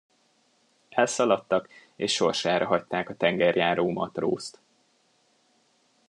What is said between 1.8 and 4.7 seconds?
és sorsára hagyták a tengerjáró matrózt.